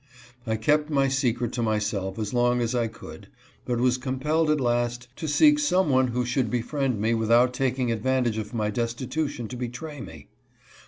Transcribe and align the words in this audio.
I 0.47 0.55
kept 0.55 0.89
my 0.89 1.07
secret 1.09 1.51
to 1.51 1.61
myself 1.61 2.17
as 2.17 2.33
long 2.33 2.59
as 2.59 2.73
I 2.73 2.87
could, 2.87 3.27
but 3.65 3.79
was 3.79 3.99
compelled 3.99 4.49
at 4.49 4.59
last 4.59 5.07
to 5.17 5.27
seek 5.27 5.59
some 5.59 5.89
one 5.91 6.07
who 6.07 6.25
should 6.25 6.49
befriend 6.49 6.99
me 6.99 7.13
without 7.13 7.53
taking 7.53 7.91
advantage 7.91 8.39
of 8.39 8.51
my 8.51 8.71
destitution 8.71 9.47
to 9.49 9.55
betray 9.55 10.01
me. 10.01 10.29